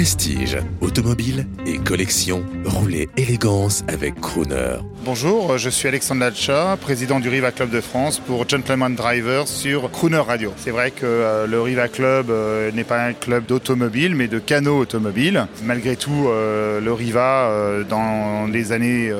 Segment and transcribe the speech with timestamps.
[0.00, 4.78] Prestige, automobile et collection, roulez élégance avec Crooner.
[5.04, 9.90] Bonjour, je suis Alexandre Lacha, président du Riva Club de France pour Gentleman Driver sur
[9.90, 10.52] Crooner Radio.
[10.58, 14.38] C'est vrai que euh, le Riva Club euh, n'est pas un club d'automobile mais de
[14.38, 15.46] canaux automobiles.
[15.64, 17.50] Malgré tout, euh, le Riva
[17.88, 19.10] dans les années,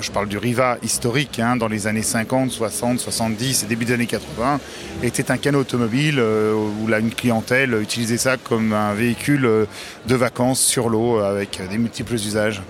[0.00, 3.94] je parle du Riva historique, hein, dans les années 50, 60, 70 et début des
[3.94, 4.60] années 80,
[5.02, 9.63] était un canot automobile où là, une clientèle utilisait ça comme un véhicule
[10.06, 12.62] de vacances sur l'eau avec des multiples usages.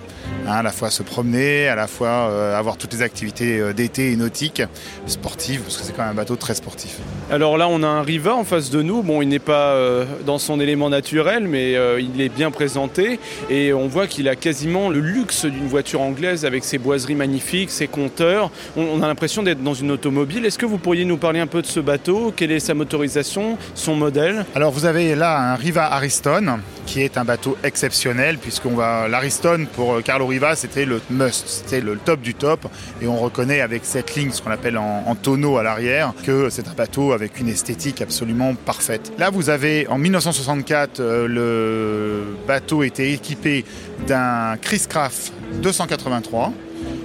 [0.47, 3.73] Hein, à la fois se promener, à la fois euh, avoir toutes les activités euh,
[3.73, 4.61] d'été et nautiques,
[5.07, 6.99] sportives, parce que c'est quand même un bateau très sportif.
[7.31, 9.01] Alors là, on a un Riva en face de nous.
[9.01, 13.73] Bon, il n'est pas euh, dans son élément naturel, mais il est bien présenté et
[13.73, 17.87] on voit qu'il a quasiment le luxe d'une voiture anglaise avec ses boiseries magnifiques, ses
[17.87, 18.51] compteurs.
[18.77, 20.45] On, a l'impression d'être dans une automobile.
[20.45, 22.33] Est-ce que vous pourriez nous parler un peu de ce bateau?
[22.35, 24.45] Quelle est sa motorisation, son modèle?
[24.53, 29.65] Alors vous avez là un Riva Ariston qui est un bateau exceptionnel puisqu'on va l'Ariston
[29.73, 32.67] pour Carlo Riva c'était le must, c'était le top du top
[33.01, 36.69] et on reconnaît avec cette ligne ce qu'on appelle en, tonneau à l'arrière que c'est
[36.69, 39.11] un bateau avec une esthétique absolument parfaite.
[39.17, 43.65] Là vous avez en 1964 euh, le bateau était équipé
[44.07, 46.53] d'un Chris Craft 283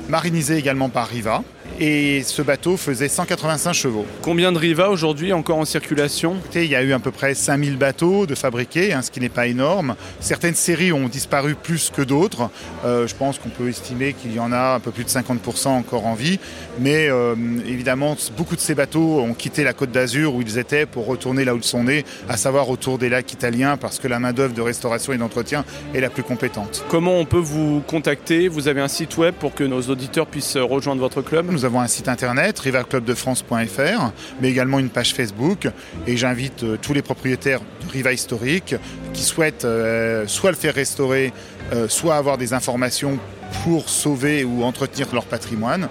[0.09, 1.43] marinisé également par Riva
[1.81, 4.05] et ce bateau faisait 185 chevaux.
[4.23, 6.37] Combien de Riva aujourd'hui encore en circulation?
[6.55, 9.31] Il y a eu à peu près 5000 bateaux de fabriqués, hein, ce qui n'est
[9.31, 9.97] pas énorme.
[10.21, 12.51] Certaines séries ont disparu plus que d'autres.
[12.85, 15.69] Euh, je pense qu'on peut estimer qu'il y en a un peu plus de 50%
[15.69, 16.39] encore en vie.
[16.79, 17.35] Mais euh,
[17.67, 21.47] évidemment, beaucoup de ces bateaux ont quitté la côte d'Azur où ils étaient pour retourner
[21.47, 24.55] là où ils sont nés, à savoir autour des lacs italiens, parce que la main-d'œuvre
[24.55, 25.65] de restauration et d'entretien
[25.95, 26.85] est la plus compétente.
[26.91, 28.49] Comment on peut vous contacter?
[28.49, 31.89] Vous avez un site web pour que nos auditeurs puissent rejoindre votre club avons un
[31.89, 35.69] site internet, riverclubdefrance.fr, mais également une page Facebook.
[36.07, 38.75] Et j'invite euh, tous les propriétaires de Riva historique
[39.13, 41.33] qui souhaitent euh, soit le faire restaurer,
[41.73, 43.19] euh, soit avoir des informations
[43.65, 45.89] pour sauver ou entretenir leur patrimoine,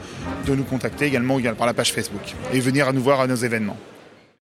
[0.47, 3.35] de nous contacter également par la page Facebook et venir à nous voir à nos
[3.35, 3.78] événements.